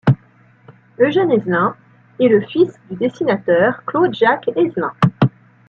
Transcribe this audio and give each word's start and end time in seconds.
Eugène 0.97 1.29
Aizelin 1.31 1.75
est 2.19 2.27
le 2.27 2.41
fils 2.41 2.73
du 2.89 2.95
dessinateur 2.97 3.83
Claude-Jacques 3.85 4.49
Aizelin. 4.55 4.95